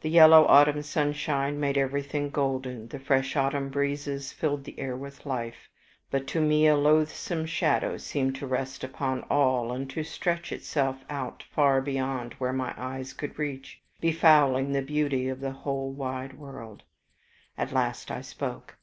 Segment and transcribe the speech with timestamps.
[0.00, 5.26] The yellow autumn sunshine made everything golden, the fresh autumn breezes filled the air with
[5.26, 5.68] life;
[6.10, 11.04] but to me a loathsome shadow seemed to rest upon all, and to stretch itself
[11.10, 16.38] out far beyond where my eyes could reach, befouling the beauty of the whole wide
[16.38, 16.82] world.
[17.58, 18.78] At last I spoke.